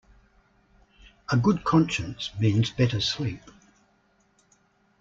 A 1.31 1.37
good 1.37 1.63
conscience 1.63 2.31
means 2.39 2.71
better 2.71 2.99
sleep. 2.99 3.43